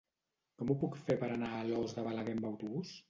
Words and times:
Com 0.61 0.71
ho 0.71 0.77
puc 0.83 0.97
fer 1.09 1.17
per 1.25 1.29
anar 1.35 1.49
a 1.57 1.61
Alòs 1.67 1.95
de 1.99 2.07
Balaguer 2.09 2.37
amb 2.39 2.49
autobús? 2.55 2.97